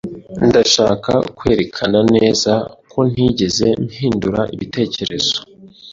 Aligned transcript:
Ndashaka 0.47 1.11
kwerekana 1.37 1.99
neza 2.15 2.53
ko 2.91 2.99
ntigeze 3.11 3.67
mpindura 3.85 4.41
ibitekerezo. 4.55 5.35